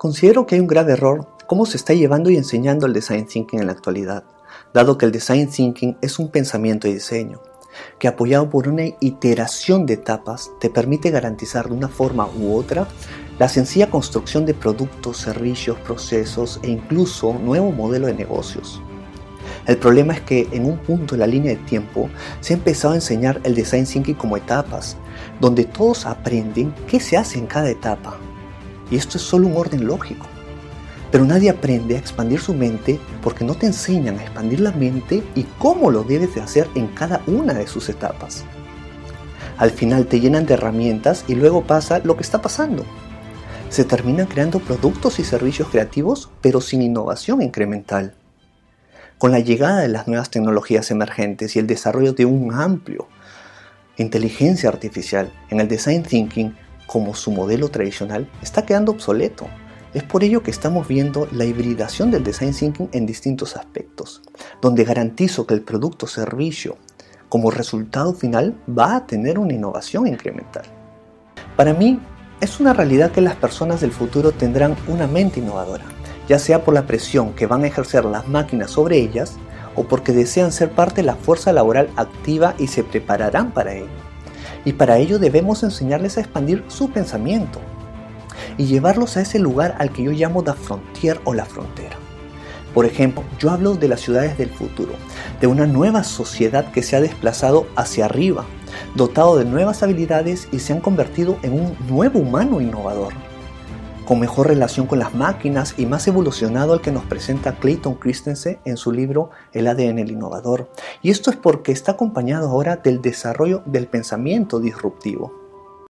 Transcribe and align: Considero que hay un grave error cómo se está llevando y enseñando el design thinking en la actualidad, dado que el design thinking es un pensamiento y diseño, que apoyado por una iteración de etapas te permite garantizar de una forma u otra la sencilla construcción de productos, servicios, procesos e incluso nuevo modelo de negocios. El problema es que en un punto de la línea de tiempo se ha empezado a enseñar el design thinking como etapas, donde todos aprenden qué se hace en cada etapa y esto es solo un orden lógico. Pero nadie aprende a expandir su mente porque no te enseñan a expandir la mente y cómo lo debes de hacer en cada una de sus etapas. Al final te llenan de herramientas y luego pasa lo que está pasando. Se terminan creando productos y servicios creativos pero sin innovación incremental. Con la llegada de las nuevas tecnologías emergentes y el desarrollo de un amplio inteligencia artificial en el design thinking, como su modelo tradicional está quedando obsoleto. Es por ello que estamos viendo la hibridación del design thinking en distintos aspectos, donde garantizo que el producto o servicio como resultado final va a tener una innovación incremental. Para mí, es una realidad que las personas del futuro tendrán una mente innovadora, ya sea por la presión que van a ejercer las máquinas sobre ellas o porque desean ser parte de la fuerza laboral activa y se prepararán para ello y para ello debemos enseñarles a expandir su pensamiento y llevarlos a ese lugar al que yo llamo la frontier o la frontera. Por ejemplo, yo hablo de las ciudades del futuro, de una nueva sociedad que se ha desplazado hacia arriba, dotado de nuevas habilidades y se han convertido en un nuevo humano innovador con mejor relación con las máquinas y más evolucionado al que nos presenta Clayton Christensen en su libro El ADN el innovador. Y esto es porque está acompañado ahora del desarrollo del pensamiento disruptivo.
Considero 0.00 0.46
que 0.46 0.54
hay 0.54 0.62
un 0.62 0.66
grave 0.66 0.94
error 0.94 1.28
cómo 1.46 1.66
se 1.66 1.76
está 1.76 1.92
llevando 1.92 2.30
y 2.30 2.36
enseñando 2.38 2.86
el 2.86 2.94
design 2.94 3.26
thinking 3.26 3.60
en 3.60 3.66
la 3.66 3.72
actualidad, 3.72 4.24
dado 4.72 4.96
que 4.96 5.04
el 5.04 5.12
design 5.12 5.50
thinking 5.50 5.98
es 6.00 6.18
un 6.18 6.30
pensamiento 6.30 6.88
y 6.88 6.94
diseño, 6.94 7.42
que 7.98 8.08
apoyado 8.08 8.48
por 8.48 8.66
una 8.66 8.84
iteración 9.00 9.84
de 9.84 9.92
etapas 9.92 10.52
te 10.58 10.70
permite 10.70 11.10
garantizar 11.10 11.68
de 11.68 11.74
una 11.74 11.88
forma 11.88 12.26
u 12.34 12.56
otra 12.56 12.88
la 13.38 13.50
sencilla 13.50 13.90
construcción 13.90 14.46
de 14.46 14.54
productos, 14.54 15.18
servicios, 15.18 15.78
procesos 15.80 16.60
e 16.62 16.70
incluso 16.70 17.34
nuevo 17.34 17.70
modelo 17.70 18.06
de 18.06 18.14
negocios. 18.14 18.80
El 19.66 19.76
problema 19.76 20.14
es 20.14 20.22
que 20.22 20.48
en 20.52 20.64
un 20.64 20.78
punto 20.78 21.14
de 21.14 21.18
la 21.18 21.26
línea 21.26 21.50
de 21.50 21.62
tiempo 21.64 22.08
se 22.40 22.54
ha 22.54 22.56
empezado 22.56 22.94
a 22.94 22.96
enseñar 22.96 23.42
el 23.44 23.54
design 23.54 23.84
thinking 23.84 24.14
como 24.14 24.38
etapas, 24.38 24.96
donde 25.42 25.66
todos 25.66 26.06
aprenden 26.06 26.74
qué 26.88 27.00
se 27.00 27.18
hace 27.18 27.38
en 27.38 27.46
cada 27.46 27.68
etapa 27.68 28.18
y 28.90 28.96
esto 28.96 29.18
es 29.18 29.22
solo 29.22 29.46
un 29.46 29.56
orden 29.56 29.86
lógico. 29.86 30.26
Pero 31.10 31.24
nadie 31.24 31.50
aprende 31.50 31.96
a 31.96 31.98
expandir 31.98 32.40
su 32.40 32.54
mente 32.54 33.00
porque 33.22 33.44
no 33.44 33.54
te 33.54 33.66
enseñan 33.66 34.18
a 34.18 34.22
expandir 34.22 34.60
la 34.60 34.72
mente 34.72 35.24
y 35.34 35.44
cómo 35.58 35.90
lo 35.90 36.04
debes 36.04 36.34
de 36.34 36.40
hacer 36.40 36.68
en 36.74 36.86
cada 36.88 37.22
una 37.26 37.54
de 37.54 37.66
sus 37.66 37.88
etapas. 37.88 38.44
Al 39.58 39.70
final 39.70 40.06
te 40.06 40.20
llenan 40.20 40.46
de 40.46 40.54
herramientas 40.54 41.24
y 41.26 41.34
luego 41.34 41.64
pasa 41.64 42.00
lo 42.04 42.16
que 42.16 42.22
está 42.22 42.40
pasando. 42.40 42.84
Se 43.68 43.84
terminan 43.84 44.26
creando 44.26 44.60
productos 44.60 45.18
y 45.18 45.24
servicios 45.24 45.68
creativos 45.68 46.30
pero 46.40 46.60
sin 46.60 46.82
innovación 46.82 47.42
incremental. 47.42 48.14
Con 49.18 49.32
la 49.32 49.40
llegada 49.40 49.80
de 49.80 49.88
las 49.88 50.08
nuevas 50.08 50.30
tecnologías 50.30 50.90
emergentes 50.90 51.56
y 51.56 51.58
el 51.58 51.66
desarrollo 51.66 52.14
de 52.14 52.24
un 52.24 52.54
amplio 52.54 53.08
inteligencia 54.00 54.68
artificial 54.68 55.32
en 55.50 55.60
el 55.60 55.68
design 55.68 56.02
thinking, 56.02 56.54
como 56.90 57.14
su 57.14 57.30
modelo 57.30 57.68
tradicional 57.68 58.28
está 58.42 58.66
quedando 58.66 58.90
obsoleto. 58.90 59.46
Es 59.94 60.02
por 60.02 60.24
ello 60.24 60.42
que 60.42 60.50
estamos 60.50 60.88
viendo 60.88 61.28
la 61.30 61.44
hibridación 61.44 62.10
del 62.10 62.24
design 62.24 62.52
thinking 62.52 62.88
en 62.90 63.06
distintos 63.06 63.56
aspectos, 63.56 64.22
donde 64.60 64.82
garantizo 64.82 65.46
que 65.46 65.54
el 65.54 65.62
producto 65.62 66.06
o 66.06 66.08
servicio 66.08 66.78
como 67.28 67.52
resultado 67.52 68.12
final 68.12 68.56
va 68.68 68.96
a 68.96 69.06
tener 69.06 69.38
una 69.38 69.52
innovación 69.52 70.08
incremental. 70.08 70.64
Para 71.56 71.74
mí, 71.74 72.00
es 72.40 72.58
una 72.58 72.72
realidad 72.72 73.12
que 73.12 73.20
las 73.20 73.36
personas 73.36 73.80
del 73.80 73.92
futuro 73.92 74.32
tendrán 74.32 74.74
una 74.88 75.06
mente 75.06 75.38
innovadora, 75.38 75.84
ya 76.28 76.40
sea 76.40 76.64
por 76.64 76.74
la 76.74 76.88
presión 76.88 77.34
que 77.34 77.46
van 77.46 77.62
a 77.62 77.68
ejercer 77.68 78.04
las 78.04 78.26
máquinas 78.26 78.72
sobre 78.72 78.98
ellas 78.98 79.36
o 79.76 79.84
porque 79.84 80.10
desean 80.10 80.50
ser 80.50 80.72
parte 80.72 81.02
de 81.02 81.06
la 81.06 81.14
fuerza 81.14 81.52
laboral 81.52 81.88
activa 81.94 82.56
y 82.58 82.66
se 82.66 82.82
prepararán 82.82 83.52
para 83.52 83.74
ello 83.74 84.09
y 84.64 84.72
para 84.72 84.98
ello 84.98 85.18
debemos 85.18 85.62
enseñarles 85.62 86.16
a 86.16 86.20
expandir 86.20 86.64
su 86.68 86.90
pensamiento 86.90 87.60
y 88.58 88.66
llevarlos 88.66 89.16
a 89.16 89.22
ese 89.22 89.38
lugar 89.38 89.76
al 89.78 89.92
que 89.92 90.02
yo 90.02 90.12
llamo 90.12 90.42
la 90.42 90.54
frontier 90.54 91.20
o 91.24 91.34
la 91.34 91.44
frontera. 91.44 91.96
Por 92.74 92.86
ejemplo, 92.86 93.24
yo 93.38 93.50
hablo 93.50 93.74
de 93.74 93.88
las 93.88 94.00
ciudades 94.00 94.38
del 94.38 94.50
futuro, 94.50 94.92
de 95.40 95.46
una 95.48 95.66
nueva 95.66 96.04
sociedad 96.04 96.70
que 96.70 96.82
se 96.82 96.94
ha 96.94 97.00
desplazado 97.00 97.66
hacia 97.74 98.04
arriba, 98.04 98.44
dotado 98.94 99.36
de 99.36 99.44
nuevas 99.44 99.82
habilidades 99.82 100.48
y 100.52 100.60
se 100.60 100.72
han 100.72 100.80
convertido 100.80 101.36
en 101.42 101.54
un 101.54 101.76
nuevo 101.88 102.20
humano 102.20 102.60
innovador 102.60 103.12
con 104.10 104.18
mejor 104.18 104.48
relación 104.48 104.88
con 104.88 104.98
las 104.98 105.14
máquinas 105.14 105.74
y 105.76 105.86
más 105.86 106.08
evolucionado 106.08 106.72
al 106.72 106.80
que 106.80 106.90
nos 106.90 107.04
presenta 107.04 107.60
Clayton 107.60 107.94
Christensen 107.94 108.58
en 108.64 108.76
su 108.76 108.90
libro 108.90 109.30
El 109.52 109.68
ADN 109.68 110.00
el 110.00 110.10
innovador. 110.10 110.68
Y 111.00 111.10
esto 111.10 111.30
es 111.30 111.36
porque 111.36 111.70
está 111.70 111.92
acompañado 111.92 112.48
ahora 112.48 112.74
del 112.74 113.02
desarrollo 113.02 113.62
del 113.66 113.86
pensamiento 113.86 114.58
disruptivo. 114.58 115.39